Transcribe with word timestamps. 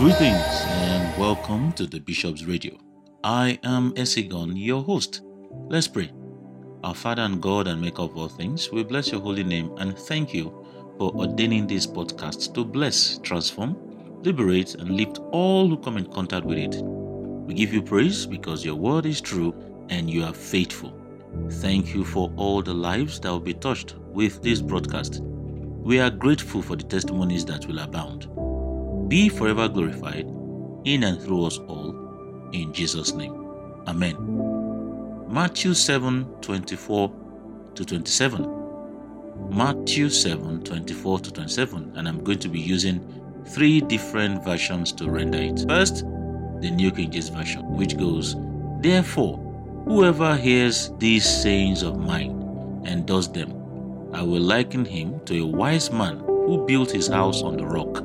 Greetings 0.00 0.64
and 0.66 1.20
welcome 1.20 1.74
to 1.74 1.84
the 1.84 2.00
Bishop's 2.00 2.44
Radio. 2.44 2.72
I 3.22 3.58
am 3.64 3.92
Esigon, 3.96 4.54
your 4.56 4.82
host. 4.82 5.20
Let's 5.68 5.88
pray. 5.88 6.10
Our 6.82 6.94
Father 6.94 7.20
and 7.20 7.42
God 7.42 7.66
and 7.66 7.82
Maker 7.82 8.04
of 8.04 8.16
all 8.16 8.28
things, 8.28 8.72
we 8.72 8.82
bless 8.82 9.12
your 9.12 9.20
holy 9.20 9.44
name 9.44 9.70
and 9.76 9.98
thank 9.98 10.32
you 10.32 10.66
for 10.96 11.14
ordaining 11.14 11.66
this 11.66 11.86
podcast 11.86 12.54
to 12.54 12.64
bless, 12.64 13.18
transform, 13.18 13.76
liberate, 14.22 14.74
and 14.76 14.96
lift 14.96 15.18
all 15.32 15.68
who 15.68 15.76
come 15.76 15.98
in 15.98 16.06
contact 16.06 16.46
with 16.46 16.56
it. 16.56 16.76
We 16.82 17.52
give 17.52 17.74
you 17.74 17.82
praise 17.82 18.24
because 18.24 18.64
your 18.64 18.76
word 18.76 19.04
is 19.04 19.20
true 19.20 19.54
and 19.90 20.08
you 20.08 20.24
are 20.24 20.32
faithful. 20.32 20.98
Thank 21.60 21.94
you 21.94 22.06
for 22.06 22.32
all 22.36 22.62
the 22.62 22.72
lives 22.72 23.20
that 23.20 23.30
will 23.30 23.38
be 23.38 23.52
touched 23.52 23.96
with 23.98 24.42
this 24.42 24.62
broadcast. 24.62 25.20
We 25.22 26.00
are 26.00 26.08
grateful 26.08 26.62
for 26.62 26.76
the 26.76 26.84
testimonies 26.84 27.44
that 27.44 27.66
will 27.66 27.80
abound. 27.80 28.30
Be 29.10 29.28
forever 29.28 29.68
glorified 29.68 30.24
in 30.84 31.02
and 31.02 31.20
through 31.20 31.46
us 31.46 31.58
all. 31.66 31.90
In 32.52 32.72
Jesus' 32.72 33.12
name. 33.12 33.34
Amen. 33.88 34.16
Matthew 35.28 35.74
7 35.74 36.24
24 36.40 37.12
to 37.74 37.84
27. 37.84 39.48
Matthew 39.50 40.10
7 40.10 40.62
24 40.62 41.18
to 41.18 41.32
27. 41.32 41.92
And 41.96 42.06
I'm 42.06 42.22
going 42.22 42.38
to 42.38 42.48
be 42.48 42.60
using 42.60 43.04
three 43.48 43.80
different 43.80 44.44
versions 44.44 44.92
to 44.92 45.10
render 45.10 45.38
it. 45.38 45.64
First, 45.66 46.04
the 46.60 46.70
New 46.70 46.92
King 46.92 47.10
James 47.10 47.30
Version, 47.30 47.68
which 47.76 47.98
goes, 47.98 48.36
Therefore, 48.78 49.38
whoever 49.86 50.36
hears 50.36 50.92
these 50.98 51.28
sayings 51.28 51.82
of 51.82 51.98
mine 51.98 52.82
and 52.84 53.06
does 53.06 53.32
them, 53.32 53.50
I 54.14 54.22
will 54.22 54.42
liken 54.42 54.84
him 54.84 55.18
to 55.24 55.42
a 55.42 55.46
wise 55.46 55.90
man 55.90 56.18
who 56.18 56.64
built 56.64 56.92
his 56.92 57.08
house 57.08 57.42
on 57.42 57.56
the 57.56 57.66
rock. 57.66 58.04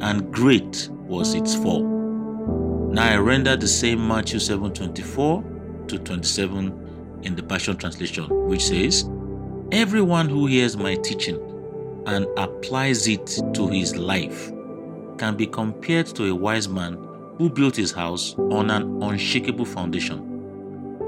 and 0.00 0.32
great 0.32 0.88
was 1.06 1.34
its 1.34 1.54
fall. 1.54 1.84
Now 2.92 3.12
I 3.12 3.16
render 3.16 3.56
the 3.56 3.68
same 3.68 4.06
Matthew 4.06 4.38
7:24 4.38 5.88
to 5.88 5.98
27 5.98 7.20
in 7.22 7.34
the 7.34 7.42
Passion 7.42 7.76
Translation, 7.76 8.26
which 8.48 8.64
says, 8.66 9.08
Everyone 9.72 10.28
who 10.28 10.46
hears 10.46 10.76
my 10.76 10.94
teaching 10.94 11.40
and 12.06 12.26
applies 12.36 13.08
it 13.08 13.26
to 13.54 13.66
his 13.68 13.96
life 13.96 14.52
can 15.18 15.36
be 15.36 15.46
compared 15.46 16.06
to 16.06 16.30
a 16.30 16.34
wise 16.34 16.68
man 16.68 16.94
who 17.38 17.50
built 17.50 17.76
his 17.76 17.90
house 17.90 18.34
on 18.38 18.70
an 18.70 19.02
unshakable 19.02 19.64
foundation. 19.64 20.18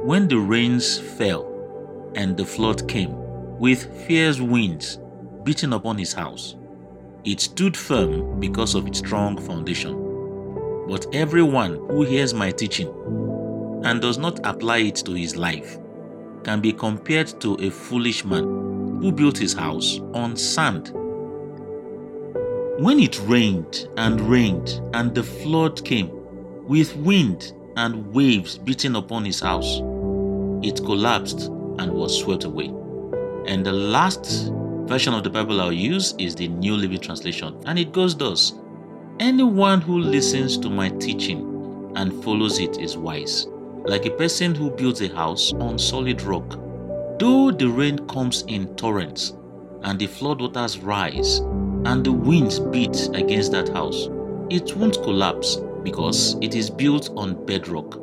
When 0.04 0.26
the 0.26 0.38
rains 0.38 0.98
fell 0.98 2.12
and 2.14 2.36
the 2.36 2.44
flood 2.44 2.88
came, 2.88 3.14
with 3.58 4.06
fierce 4.06 4.40
winds 4.40 4.98
beating 5.44 5.72
upon 5.72 5.98
his 5.98 6.12
house, 6.12 6.56
it 7.26 7.40
stood 7.40 7.76
firm 7.76 8.38
because 8.38 8.76
of 8.76 8.86
its 8.86 9.00
strong 9.00 9.36
foundation. 9.36 10.86
But 10.88 11.12
everyone 11.12 11.74
who 11.88 12.02
hears 12.02 12.32
my 12.32 12.52
teaching 12.52 12.88
and 13.84 14.00
does 14.00 14.16
not 14.16 14.38
apply 14.44 14.78
it 14.78 14.96
to 15.06 15.12
his 15.12 15.34
life 15.36 15.78
can 16.44 16.60
be 16.60 16.72
compared 16.72 17.40
to 17.40 17.56
a 17.56 17.68
foolish 17.70 18.24
man 18.24 18.44
who 18.44 19.10
built 19.10 19.36
his 19.36 19.52
house 19.52 19.98
on 20.14 20.36
sand. 20.36 20.92
When 22.78 23.00
it 23.00 23.20
rained 23.22 23.88
and 23.96 24.20
rained 24.20 24.80
and 24.94 25.12
the 25.12 25.24
flood 25.24 25.84
came, 25.84 26.10
with 26.68 26.94
wind 26.96 27.54
and 27.76 28.12
waves 28.12 28.56
beating 28.58 28.94
upon 28.94 29.24
his 29.24 29.40
house, 29.40 29.80
it 30.62 30.76
collapsed 30.84 31.48
and 31.78 31.92
was 31.92 32.20
swept 32.20 32.44
away. 32.44 32.66
And 33.46 33.66
the 33.66 33.72
last 33.72 34.52
version 34.86 35.14
of 35.14 35.24
the 35.24 35.30
Bible 35.30 35.60
I'll 35.60 35.72
use 35.72 36.14
is 36.18 36.34
the 36.34 36.48
New 36.48 36.74
Living 36.76 37.00
Translation, 37.00 37.60
and 37.66 37.78
it 37.78 37.92
goes 37.92 38.16
thus 38.16 38.54
Anyone 39.18 39.80
who 39.80 39.98
listens 39.98 40.58
to 40.58 40.70
my 40.70 40.90
teaching 40.90 41.92
and 41.96 42.22
follows 42.22 42.58
it 42.60 42.78
is 42.78 42.96
wise, 42.96 43.46
like 43.84 44.06
a 44.06 44.10
person 44.10 44.54
who 44.54 44.70
builds 44.70 45.00
a 45.00 45.08
house 45.08 45.52
on 45.54 45.78
solid 45.78 46.22
rock. 46.22 46.58
Though 47.18 47.50
the 47.50 47.66
rain 47.66 48.06
comes 48.06 48.42
in 48.42 48.76
torrents, 48.76 49.32
and 49.82 49.98
the 49.98 50.06
floodwaters 50.06 50.84
rise, 50.84 51.38
and 51.86 52.04
the 52.04 52.12
winds 52.12 52.60
beat 52.60 53.08
against 53.14 53.52
that 53.52 53.70
house, 53.70 54.08
it 54.50 54.76
won't 54.76 55.02
collapse 55.02 55.56
because 55.82 56.36
it 56.42 56.54
is 56.54 56.68
built 56.68 57.10
on 57.16 57.44
bedrock. 57.46 57.98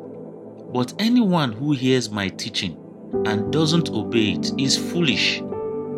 But 0.72 0.94
anyone 0.98 1.52
who 1.52 1.72
hears 1.72 2.10
my 2.10 2.28
teaching 2.28 2.76
and 3.24 3.52
doesn't 3.52 3.90
obey 3.90 4.32
it 4.32 4.52
is 4.58 4.76
foolish, 4.76 5.40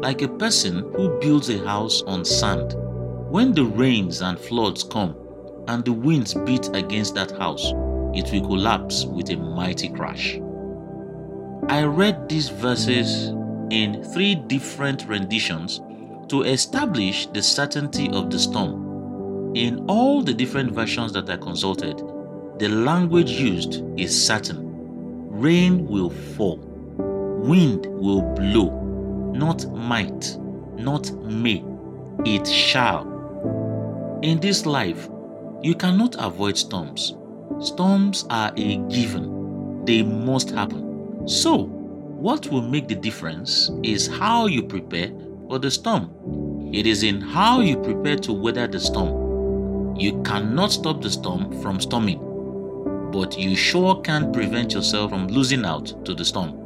like 0.00 0.22
a 0.22 0.28
person 0.28 0.92
who 0.94 1.18
builds 1.20 1.48
a 1.48 1.58
house 1.64 2.02
on 2.02 2.24
sand. 2.24 2.74
When 3.30 3.52
the 3.52 3.64
rains 3.64 4.20
and 4.20 4.38
floods 4.38 4.82
come 4.84 5.16
and 5.68 5.84
the 5.84 5.92
winds 5.92 6.34
beat 6.34 6.68
against 6.74 7.14
that 7.14 7.32
house, 7.32 7.72
it 8.14 8.30
will 8.32 8.46
collapse 8.46 9.04
with 9.04 9.30
a 9.30 9.36
mighty 9.36 9.88
crash. 9.88 10.38
I 11.68 11.82
read 11.84 12.28
these 12.28 12.48
verses 12.48 13.28
in 13.70 14.04
three 14.14 14.36
different 14.36 15.06
renditions 15.08 15.80
to 16.28 16.42
establish 16.42 17.26
the 17.26 17.42
certainty 17.42 18.08
of 18.10 18.30
the 18.30 18.38
storm. 18.38 19.54
In 19.56 19.84
all 19.88 20.22
the 20.22 20.34
different 20.34 20.72
versions 20.72 21.12
that 21.14 21.28
I 21.28 21.36
consulted, 21.36 21.98
the 22.58 22.68
language 22.68 23.30
used 23.30 23.82
is 23.98 24.26
certain. 24.26 24.64
Rain 25.30 25.86
will 25.86 26.10
fall, 26.10 26.56
wind 26.56 27.86
will 27.86 28.22
blow, 28.22 28.85
not 29.38 29.66
might, 29.72 30.38
not 30.76 31.10
may, 31.22 31.64
it 32.24 32.46
shall. 32.46 33.06
In 34.22 34.40
this 34.40 34.66
life, 34.66 35.08
you 35.62 35.74
cannot 35.74 36.16
avoid 36.18 36.56
storms. 36.56 37.14
Storms 37.60 38.24
are 38.30 38.52
a 38.56 38.76
given, 38.88 39.84
they 39.84 40.02
must 40.02 40.50
happen. 40.50 41.28
So, 41.28 41.64
what 41.64 42.46
will 42.48 42.62
make 42.62 42.88
the 42.88 42.94
difference 42.94 43.70
is 43.82 44.06
how 44.06 44.46
you 44.46 44.62
prepare 44.62 45.12
for 45.48 45.58
the 45.58 45.70
storm. 45.70 46.70
It 46.72 46.86
is 46.86 47.02
in 47.02 47.20
how 47.20 47.60
you 47.60 47.76
prepare 47.76 48.16
to 48.16 48.32
weather 48.32 48.66
the 48.66 48.80
storm. 48.80 49.96
You 49.96 50.20
cannot 50.22 50.72
stop 50.72 51.00
the 51.00 51.10
storm 51.10 51.62
from 51.62 51.80
storming, 51.80 53.10
but 53.12 53.38
you 53.38 53.54
sure 53.54 54.00
can 54.00 54.32
prevent 54.32 54.72
yourself 54.72 55.10
from 55.10 55.28
losing 55.28 55.64
out 55.64 56.04
to 56.04 56.14
the 56.14 56.24
storm. 56.24 56.65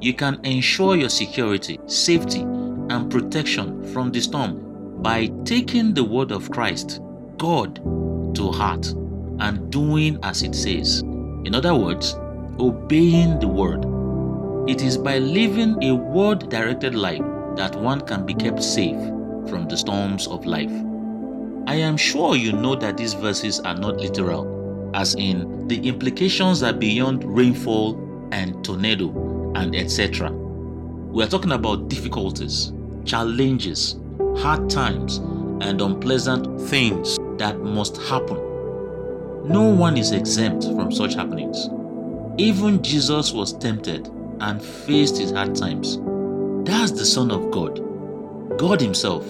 You 0.00 0.14
can 0.14 0.40
ensure 0.44 0.96
your 0.96 1.10
security, 1.10 1.78
safety, 1.86 2.40
and 2.40 3.10
protection 3.10 3.84
from 3.92 4.10
the 4.10 4.20
storm 4.20 5.02
by 5.02 5.26
taking 5.44 5.92
the 5.92 6.04
word 6.04 6.32
of 6.32 6.50
Christ, 6.50 7.00
God, 7.36 7.76
to 8.34 8.50
heart 8.50 8.86
and 9.40 9.70
doing 9.70 10.18
as 10.22 10.42
it 10.42 10.54
says. 10.54 11.00
In 11.44 11.54
other 11.54 11.74
words, 11.74 12.14
obeying 12.58 13.38
the 13.40 13.48
word. 13.48 13.84
It 14.70 14.82
is 14.82 14.96
by 14.96 15.18
living 15.18 15.82
a 15.82 15.94
word 15.94 16.48
directed 16.48 16.94
life 16.94 17.24
that 17.56 17.76
one 17.76 18.00
can 18.00 18.24
be 18.24 18.34
kept 18.34 18.62
safe 18.62 19.00
from 19.48 19.66
the 19.68 19.76
storms 19.76 20.26
of 20.28 20.46
life. 20.46 20.72
I 21.66 21.74
am 21.74 21.98
sure 21.98 22.36
you 22.36 22.52
know 22.52 22.74
that 22.74 22.96
these 22.96 23.12
verses 23.12 23.60
are 23.60 23.76
not 23.76 23.98
literal, 23.98 24.90
as 24.94 25.14
in, 25.14 25.68
the 25.68 25.86
implications 25.86 26.62
are 26.62 26.72
beyond 26.72 27.22
rainfall 27.24 28.09
and 28.32 28.64
tornado 28.64 29.52
and 29.54 29.74
etc. 29.74 30.30
We 30.30 31.24
are 31.24 31.28
talking 31.28 31.52
about 31.52 31.88
difficulties, 31.88 32.72
challenges, 33.04 33.96
hard 34.36 34.70
times, 34.70 35.18
and 35.60 35.80
unpleasant 35.80 36.60
things 36.68 37.18
that 37.38 37.58
must 37.60 37.96
happen. 37.96 38.36
No 39.48 39.62
one 39.62 39.96
is 39.96 40.12
exempt 40.12 40.64
from 40.64 40.92
such 40.92 41.14
happenings. 41.14 41.68
Even 42.38 42.82
Jesus 42.82 43.32
was 43.32 43.52
tempted 43.58 44.08
and 44.40 44.62
faced 44.62 45.18
his 45.18 45.32
hard 45.32 45.54
times. 45.54 45.98
That's 46.64 46.92
the 46.92 47.04
Son 47.04 47.30
of 47.30 47.50
God. 47.50 47.80
God 48.58 48.80
Himself. 48.80 49.24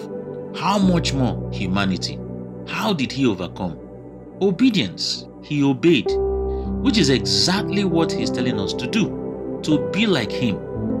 How 0.55 0.77
much 0.77 1.13
more 1.13 1.49
humanity? 1.51 2.19
How 2.67 2.93
did 2.93 3.11
He 3.11 3.25
overcome? 3.25 3.79
Obedience. 4.41 5.25
He 5.43 5.63
obeyed, 5.63 6.09
which 6.81 6.97
is 6.97 7.09
exactly 7.09 7.83
what 7.83 8.11
He's 8.11 8.31
telling 8.31 8.59
us 8.59 8.73
to 8.73 8.87
do 8.87 9.59
to 9.63 9.89
be 9.91 10.07
like 10.07 10.31
Him 10.31 10.57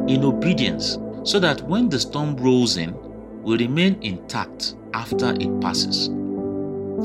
in 0.07 0.23
obedience, 0.23 0.97
so 1.23 1.39
that 1.39 1.61
when 1.67 1.89
the 1.89 1.99
storm 1.99 2.35
rolls 2.37 2.77
in, 2.77 2.95
we 3.43 3.57
remain 3.57 3.97
intact 4.01 4.75
after 4.93 5.33
it 5.39 5.61
passes. 5.61 6.07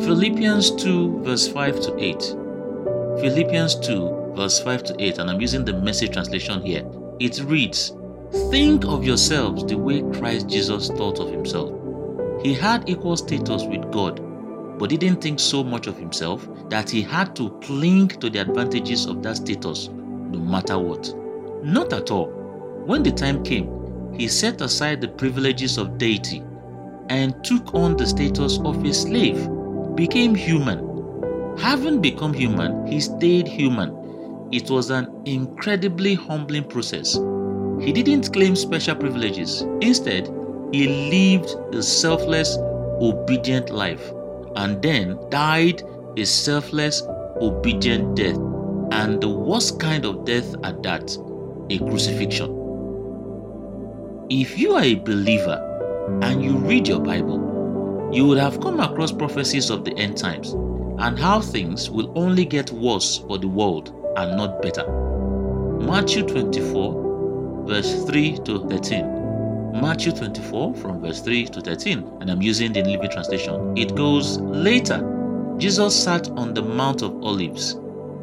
Philippians 0.05 0.73
2, 0.77 1.23
verse 1.23 1.49
5 1.49 1.81
to 1.81 1.99
8. 1.99 2.23
Philippians 3.21 3.77
2, 3.77 4.35
verse 4.37 4.61
5 4.61 4.83
to 4.85 5.03
8, 5.03 5.19
and 5.19 5.31
I'm 5.31 5.41
using 5.41 5.65
the 5.65 5.73
message 5.73 6.13
translation 6.13 6.61
here. 6.61 6.85
It 7.19 7.43
reads, 7.45 7.95
Think 8.51 8.85
of 8.85 9.05
yourselves 9.05 9.65
the 9.65 9.79
way 9.79 10.03
Christ 10.19 10.49
Jesus 10.49 10.89
thought 10.89 11.19
of 11.19 11.31
himself. 11.31 11.73
He 12.43 12.53
had 12.53 12.89
equal 12.89 13.17
status 13.17 13.65
with 13.65 13.91
God, 13.91 14.21
but 14.79 14.91
he 14.91 14.97
didn't 14.97 15.23
think 15.23 15.41
so 15.41 15.65
much 15.65 15.87
of 15.87 15.99
himself 15.99 16.47
that 16.69 16.91
he 16.91 17.03
had 17.03 17.35
to 17.37 17.51
cling 17.61 18.09
to 18.09 18.29
the 18.29 18.39
advantages 18.39 19.07
of 19.07 19.23
that 19.23 19.37
status 19.37 19.89
no 19.89 20.39
matter 20.39 20.79
what. 20.79 21.15
Not 21.63 21.93
at 21.93 22.11
all. 22.11 22.27
When 22.85 23.03
the 23.03 23.11
time 23.11 23.43
came, 23.43 24.15
he 24.15 24.29
set 24.29 24.61
aside 24.61 25.01
the 25.01 25.09
privileges 25.09 25.79
of 25.79 25.99
deity 25.99 26.43
and 27.09 27.43
took 27.45 27.75
on 27.75 27.97
the 27.97 28.07
status 28.07 28.59
of 28.65 28.85
a 28.85 28.93
slave, 28.93 29.49
became 29.95 30.35
human. 30.35 31.57
Having 31.59 32.01
become 32.01 32.35
human, 32.35 32.87
he 32.87 33.01
stayed 33.01 33.49
human. 33.49 34.49
It 34.53 34.71
was 34.71 34.91
an 34.91 35.09
incredibly 35.25 36.15
humbling 36.15 36.65
process. 36.65 37.15
He 37.81 37.93
didn't 37.93 38.33
claim 38.33 38.57
special 38.57 38.97
privileges. 38.97 39.63
Instead, 39.81 40.29
he 40.73 40.89
lived 41.11 41.55
a 41.75 41.83
selfless, 41.83 42.57
obedient 43.01 43.71
life 43.71 44.13
and 44.57 44.83
then 44.83 45.19
died 45.31 45.83
a 46.17 46.25
selfless, 46.25 47.03
obedient 47.41 48.17
death. 48.17 48.37
And 48.91 49.21
the 49.21 49.29
worst 49.29 49.79
kind 49.81 50.05
of 50.05 50.25
death 50.25 50.55
at 50.65 50.83
that, 50.83 51.17
a 51.71 51.79
crucifixion. 51.79 52.51
If 54.31 54.59
you 54.59 54.75
are 54.75 54.83
a 54.83 54.95
believer 54.95 55.63
and 56.23 56.43
you 56.43 56.57
read 56.57 56.89
your 56.89 57.01
Bible, 57.01 58.11
you 58.13 58.27
would 58.27 58.39
have 58.39 58.61
come 58.61 58.81
across 58.81 59.13
prophecies 59.13 59.71
of 59.71 59.85
the 59.85 59.97
end 59.99 60.17
times 60.17 60.53
and 60.99 61.19
how 61.19 61.41
things 61.41 61.91
will 61.91 62.13
only 62.17 62.45
get 62.45 62.71
worse 62.73 63.19
for 63.19 63.39
the 63.39 63.49
world 63.49 63.93
and 64.17 64.37
not 64.37 64.63
better. 64.63 64.87
Matthew 65.81 66.23
24, 66.23 67.65
verse 67.67 68.05
3 68.05 68.39
to 68.45 68.67
13. 68.69 69.26
Matthew 69.81 70.13
24, 70.13 70.75
from 70.77 71.03
verse 71.03 71.21
3 71.21 71.47
to 71.49 71.61
13, 71.61 72.19
and 72.21 72.31
I'm 72.31 72.41
using 72.41 72.73
the 72.73 72.83
Living 72.83 73.11
Translation. 73.11 73.77
It 73.77 73.95
goes 73.95 74.39
Later, 74.39 75.55
Jesus 75.59 76.03
sat 76.03 76.31
on 76.31 76.55
the 76.55 76.63
Mount 76.63 77.03
of 77.03 77.23
Olives. 77.23 77.79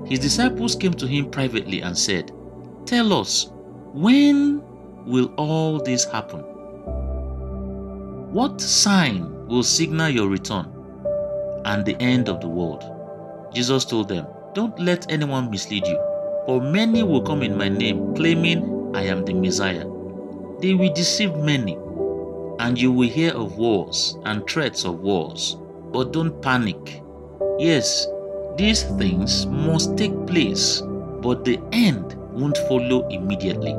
His 0.06 0.18
disciples 0.20 0.76
came 0.76 0.94
to 0.96 1.06
him 1.06 1.30
privately 1.30 1.82
and 1.82 1.96
said, 1.96 2.32
Tell 2.88 3.14
us, 3.14 3.52
when 3.94 4.64
will 5.06 5.32
all 5.38 5.80
this 5.80 6.06
happen? 6.06 6.40
What 8.34 8.60
sign 8.60 9.46
will 9.48 9.64
signal 9.64 10.10
your 10.10 10.30
return 10.30 10.66
and 11.66 11.86
the 11.86 11.96
end 12.02 12.30
of 12.30 12.42
the 12.42 12.50
world? 12.50 12.84
Jesus 13.54 13.86
told 13.86 14.10
them, 14.10 14.26
Don't 14.56 14.78
let 14.80 15.12
anyone 15.12 15.52
mislead 15.52 15.86
you, 15.86 15.98
for 16.48 16.60
many 16.60 17.04
will 17.04 17.22
come 17.22 17.44
in 17.44 17.56
my 17.56 17.70
name, 17.70 18.16
claiming 18.16 18.92
I 18.96 19.04
am 19.04 19.24
the 19.24 19.36
Messiah. 19.36 19.93
They 20.64 20.74
will 20.74 20.94
deceive 20.94 21.36
many, 21.36 21.78
and 22.60 22.80
you 22.80 22.90
will 22.90 23.10
hear 23.10 23.34
of 23.34 23.58
wars 23.58 24.18
and 24.24 24.48
threats 24.50 24.86
of 24.86 25.02
wars. 25.02 25.58
But 25.92 26.14
don't 26.14 26.42
panic. 26.42 27.02
Yes, 27.60 28.08
these 28.56 28.84
things 28.84 29.46
must 29.46 29.98
take 29.98 30.16
place, 30.26 30.82
but 31.22 31.44
the 31.44 31.60
end 31.74 32.14
won't 32.32 32.58
follow 32.70 33.06
immediately. 33.10 33.74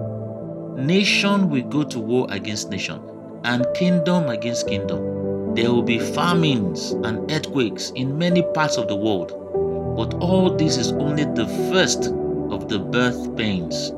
Nation 0.77 1.49
will 1.49 1.63
go 1.63 1.85
to 1.85 1.99
war 1.99 2.27
against 2.29 2.69
nation, 2.69 3.01
and 3.45 3.67
kingdom 3.75 4.29
against 4.29 4.69
kingdom. 4.69 5.55
There 5.55 5.73
will 5.73 5.83
be 5.83 5.99
famines 5.99 6.91
and 6.91 7.33
earthquakes 7.33 7.93
in 7.93 8.19
many 8.19 8.43
parts 8.53 8.77
of 8.77 8.89
the 8.89 8.97
world, 8.97 9.31
but 9.97 10.13
all 10.21 10.55
this 10.55 10.77
is 10.77 10.93
only 10.93 11.25
the 11.25 11.47
first 11.73 12.09
of 12.51 12.69
the 12.69 12.79
birth 12.79 13.35
pains, 13.39 13.91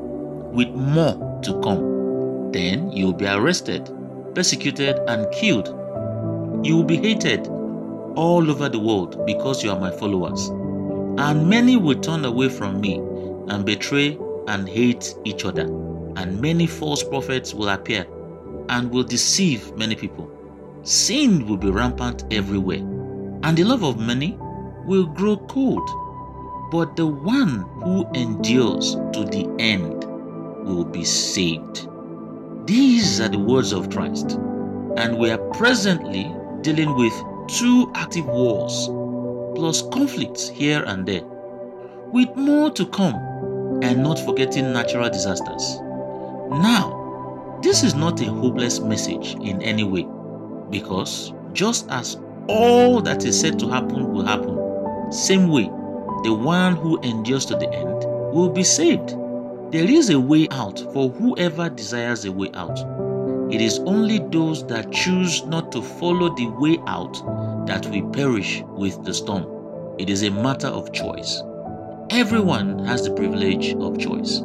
with 0.53 0.69
more 0.69 1.41
to 1.43 1.59
come. 1.59 1.96
Then 2.51 2.91
you 2.91 3.07
will 3.07 3.13
be 3.13 3.27
arrested, 3.27 3.89
persecuted, 4.33 4.97
and 5.07 5.31
killed. 5.33 5.67
You 6.65 6.77
will 6.77 6.83
be 6.83 6.97
hated 6.97 7.47
all 8.15 8.49
over 8.49 8.69
the 8.69 8.79
world 8.79 9.25
because 9.25 9.63
you 9.63 9.71
are 9.71 9.79
my 9.79 9.91
followers. 9.91 10.49
And 11.19 11.49
many 11.49 11.77
will 11.77 11.99
turn 11.99 12.25
away 12.25 12.49
from 12.49 12.79
me 12.79 12.95
and 13.47 13.65
betray 13.65 14.17
and 14.47 14.67
hate 14.67 15.15
each 15.25 15.45
other. 15.45 15.63
And 16.15 16.41
many 16.41 16.67
false 16.67 17.03
prophets 17.03 17.53
will 17.53 17.69
appear 17.69 18.07
and 18.69 18.91
will 18.91 19.03
deceive 19.03 19.75
many 19.77 19.95
people. 19.95 20.31
Sin 20.83 21.47
will 21.47 21.57
be 21.57 21.69
rampant 21.69 22.23
everywhere, 22.31 22.79
and 23.43 23.57
the 23.57 23.63
love 23.63 23.83
of 23.83 23.99
many 23.99 24.37
will 24.85 25.05
grow 25.05 25.37
cold. 25.37 25.87
But 26.71 26.95
the 26.95 27.07
one 27.07 27.65
who 27.83 28.09
endures 28.13 28.95
to 28.95 29.25
the 29.25 29.47
end 29.59 30.03
will 30.65 30.85
be 30.85 31.03
saved. 31.03 31.87
These 32.67 33.21
are 33.21 33.29
the 33.29 33.39
words 33.39 33.71
of 33.71 33.89
Christ, 33.89 34.31
and 34.97 35.17
we 35.17 35.31
are 35.31 35.37
presently 35.53 36.35
dealing 36.59 36.93
with 36.97 37.13
two 37.47 37.89
active 37.95 38.25
wars 38.25 38.89
plus 39.55 39.83
conflicts 39.83 40.49
here 40.49 40.83
and 40.83 41.05
there, 41.05 41.23
with 42.11 42.27
more 42.35 42.69
to 42.71 42.85
come, 42.87 43.15
and 43.81 44.03
not 44.03 44.19
forgetting 44.19 44.73
natural 44.73 45.09
disasters. 45.09 45.79
Now, 46.49 47.59
this 47.63 47.83
is 47.83 47.95
not 47.95 48.19
a 48.19 48.25
hopeless 48.25 48.81
message 48.81 49.35
in 49.35 49.61
any 49.61 49.85
way, 49.85 50.05
because 50.69 51.31
just 51.53 51.89
as 51.89 52.19
all 52.49 52.99
that 52.99 53.23
is 53.23 53.39
said 53.39 53.57
to 53.59 53.69
happen 53.69 54.11
will 54.11 54.25
happen, 54.25 55.09
same 55.13 55.47
way, 55.47 55.71
the 56.25 56.33
one 56.33 56.75
who 56.75 56.99
endures 56.99 57.45
to 57.45 57.55
the 57.55 57.73
end 57.73 58.03
will 58.33 58.49
be 58.49 58.65
saved. 58.65 59.15
There 59.69 59.83
is 59.83 60.09
a 60.09 60.19
way 60.19 60.47
out 60.51 60.79
for 60.93 61.09
whoever 61.09 61.69
desires 61.69 62.23
a 62.23 62.31
way 62.31 62.49
out. 62.53 62.79
It 63.51 63.59
is 63.59 63.79
only 63.79 64.19
those 64.19 64.65
that 64.67 64.93
choose 64.93 65.43
not 65.45 65.73
to 65.73 65.81
follow 65.81 66.33
the 66.33 66.47
way 66.57 66.77
out 66.87 67.13
that 67.67 67.85
will 67.87 68.09
perish 68.11 68.63
with 68.69 69.03
the 69.03 69.13
storm. 69.13 69.45
It 69.99 70.09
is 70.09 70.23
a 70.23 70.31
matter 70.31 70.67
of 70.67 70.93
choice. 70.93 71.43
Everyone 72.11 72.79
has 72.85 73.03
the 73.03 73.13
privilege 73.13 73.73
of 73.73 73.99
choice. 73.99 74.41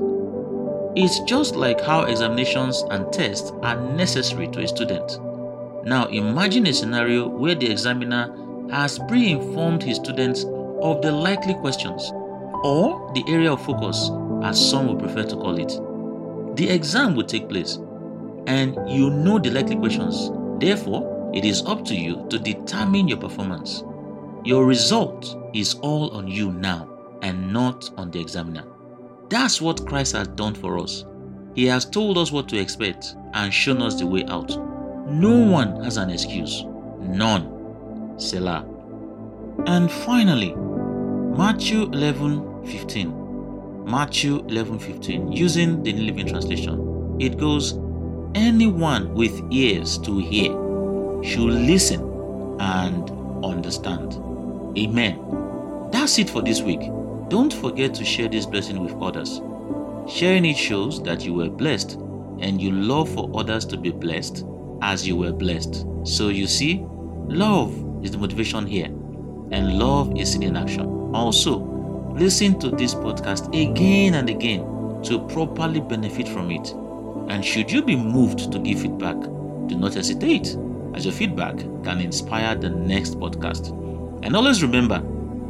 It's 0.97 1.21
just 1.21 1.55
like 1.55 1.81
how 1.81 2.03
examinations 2.03 2.83
and 2.91 3.13
tests 3.13 3.53
are 3.63 3.81
necessary 3.95 4.49
to 4.49 4.61
a 4.61 4.67
student. 4.67 5.21
Now 5.85 6.07
imagine 6.07 6.67
a 6.67 6.73
scenario 6.73 7.29
where 7.29 7.55
the 7.55 7.71
examiner 7.71 8.35
has 8.73 8.99
pre 9.07 9.31
informed 9.31 9.85
his 9.85 9.99
students 9.99 10.45
of 10.83 11.01
the 11.01 11.13
likely 11.13 11.55
questions 11.55 12.11
or 12.65 13.13
the 13.15 13.23
area 13.29 13.53
of 13.53 13.65
focus, 13.65 14.11
as 14.45 14.71
some 14.71 14.89
would 14.89 14.99
prefer 14.99 15.25
to 15.25 15.37
call 15.37 15.59
it. 15.59 15.79
The 16.57 16.69
exam 16.71 17.15
will 17.15 17.25
take 17.25 17.49
place 17.49 17.79
and 18.47 18.77
you 18.91 19.11
know 19.11 19.39
the 19.39 19.51
likely 19.51 19.77
questions. 19.77 20.31
Therefore, 20.59 21.31
it 21.35 21.45
is 21.45 21.63
up 21.65 21.85
to 21.87 21.95
you 21.95 22.27
to 22.29 22.39
determine 22.39 23.09
your 23.09 23.19
performance. 23.19 23.85
Your 24.45 24.67
result 24.67 25.37
is 25.55 25.75
all 25.75 26.11
on 26.11 26.29
you 26.29 26.53
now 26.53 26.89
and 27.23 27.53
not 27.53 27.91
on 27.97 28.11
the 28.11 28.21
examiner. 28.21 28.65
That's 29.29 29.61
what 29.61 29.87
Christ 29.87 30.13
has 30.13 30.29
done 30.29 30.55
for 30.55 30.79
us. 30.79 31.05
He 31.55 31.67
has 31.67 31.85
told 31.85 32.19
us 32.19 32.33
what 32.33 32.49
to 32.49 32.59
expect 32.59 33.15
and 33.35 33.53
shown 33.53 33.81
us 33.81 33.99
the 33.99 34.07
way 34.07 34.25
out. 34.27 34.51
No 35.09 35.39
one 35.39 35.83
has 35.85 35.97
an 35.97 36.11
excuse. 36.11 36.65
None. 37.01 38.15
Selah. 38.19 38.67
And 39.67 39.91
finally, 39.91 40.55
Matthew 40.55 41.85
11 41.85 42.67
15. 42.67 43.22
Matthew 43.85 44.45
11 44.47 44.79
15. 44.79 45.33
Using 45.33 45.83
the 45.83 45.93
New 45.93 46.05
Living 46.05 46.27
Translation, 46.27 47.17
it 47.21 47.39
goes, 47.39 47.79
Anyone 48.35 49.15
with 49.15 49.43
ears 49.51 49.99
to 49.99 50.19
hear 50.19 50.51
should 51.23 51.51
listen 51.51 52.01
and 52.61 53.11
understand. 53.45 54.15
Amen. 54.79 55.89
That's 55.93 56.19
it 56.19 56.31
for 56.31 56.41
this 56.43 56.63
week. 56.63 56.81
Don't 57.29 57.53
forget 57.53 57.95
to 57.95 58.05
share 58.05 58.29
this 58.29 58.47
blessing 58.47 58.83
with 58.83 58.95
others. 59.03 59.41
Sharing 60.09 60.45
it 60.45 60.57
shows 60.57 61.03
that 61.03 61.25
you 61.25 61.35
were 61.35 61.51
blessed 61.51 61.93
and 62.41 62.61
you 62.61 62.73
love 62.73 63.09
for 63.13 63.31
others 63.35 63.65
to 63.67 63.77
be 63.77 63.91
blessed 63.91 64.45
as 64.81 65.07
you 65.07 65.17
were 65.17 65.33
blessed. 65.33 65.87
So 66.05 66.29
you 66.29 66.47
see, 66.47 66.85
love 67.27 67.73
is 68.05 68.11
the 68.11 68.19
motivation 68.19 68.67
here, 68.67 68.87
and 68.87 69.79
love 69.79 70.19
is 70.19 70.33
seen 70.33 70.43
in 70.43 70.57
action. 70.57 70.87
Also, 71.15 71.61
listen 72.15 72.59
to 72.61 72.71
this 72.71 72.95
podcast 72.95 73.49
again 73.49 74.15
and 74.15 74.29
again 74.29 74.61
to 75.05 75.27
properly 75.29 75.81
benefit 75.81 76.29
from 76.29 76.51
it. 76.51 76.73
And 77.29 77.45
should 77.45 77.71
you 77.71 77.83
be 77.83 77.97
moved 77.97 78.53
to 78.53 78.59
give 78.59 78.81
feedback, 78.81 79.17
do 79.67 79.77
not 79.77 79.95
hesitate, 79.95 80.57
as 80.95 81.05
your 81.05 81.15
feedback 81.15 81.57
can 81.85 82.01
inspire 82.01 82.55
the 82.55 82.71
next 82.71 83.19
podcast. 83.19 83.71
And 84.25 84.37
always 84.37 84.63
remember, 84.63 85.03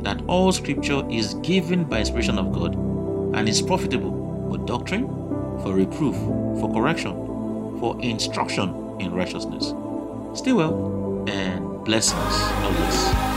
that 0.03 0.21
all 0.27 0.53
scripture 0.53 1.03
is 1.11 1.35
given 1.35 1.85
by 1.85 2.01
inspiration 2.01 2.39
of 2.39 2.53
God 2.53 2.75
and 2.75 3.49
is 3.49 3.63
profitable 3.63 4.49
for 4.51 4.59
doctrine, 4.59 5.07
for 5.63 5.75
reproof, 5.75 6.17
for 6.61 6.73
correction, 6.73 7.13
for 7.79 7.97
instruction 8.01 8.97
in 9.01 9.13
righteousness. 9.13 9.75
Stay 10.35 10.53
well 10.53 11.25
and 11.29 11.85
blessings 11.85 12.35
always. 12.63 13.32